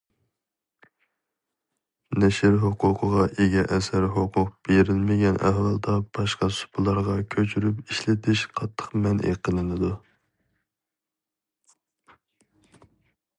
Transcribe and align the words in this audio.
نەشر 2.23 2.55
ھوقۇقىغا 2.63 3.25
ئىگە 3.43 3.65
ئەسەر 3.75 4.07
ھوقۇق 4.17 4.49
بېرىلمىگەن 4.69 5.37
ئەھۋالدا 5.49 5.97
باشقا 6.19 6.49
سۇپىلارغا 6.63 7.19
كۆچۈرۈپ 7.37 7.87
ئىشلىتىش 7.95 8.47
قاتتىق 8.61 8.97
مەنئى 9.07 9.37
قىلىنىدۇ. 9.49 9.95